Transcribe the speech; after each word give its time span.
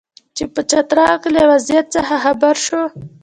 چې 0.35 0.43
په 0.53 0.61
چترال 0.69 1.15
کې 1.21 1.29
له 1.35 1.41
وضعیت 1.51 1.85
څخه 1.95 2.13
خبر 2.23 2.55
شو. 2.65 2.81